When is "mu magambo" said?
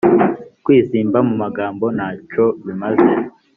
1.27-1.85